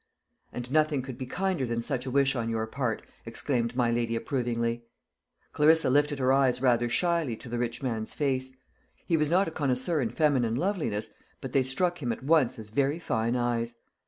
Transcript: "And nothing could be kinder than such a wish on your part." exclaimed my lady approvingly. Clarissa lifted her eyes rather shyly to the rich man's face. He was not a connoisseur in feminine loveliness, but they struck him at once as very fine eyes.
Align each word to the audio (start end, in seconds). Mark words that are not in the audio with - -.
"And 0.51 0.71
nothing 0.71 1.03
could 1.03 1.19
be 1.19 1.27
kinder 1.27 1.63
than 1.63 1.83
such 1.83 2.07
a 2.07 2.09
wish 2.09 2.35
on 2.35 2.49
your 2.49 2.65
part." 2.65 3.03
exclaimed 3.23 3.75
my 3.75 3.91
lady 3.91 4.15
approvingly. 4.15 4.85
Clarissa 5.53 5.91
lifted 5.91 6.17
her 6.17 6.33
eyes 6.33 6.59
rather 6.59 6.89
shyly 6.89 7.35
to 7.35 7.47
the 7.47 7.59
rich 7.59 7.83
man's 7.83 8.15
face. 8.15 8.57
He 9.05 9.15
was 9.15 9.29
not 9.29 9.47
a 9.47 9.51
connoisseur 9.51 10.01
in 10.01 10.09
feminine 10.09 10.55
loveliness, 10.55 11.11
but 11.39 11.53
they 11.53 11.61
struck 11.61 12.01
him 12.01 12.11
at 12.11 12.23
once 12.23 12.57
as 12.57 12.69
very 12.69 12.97
fine 12.97 13.35
eyes. 13.35 13.75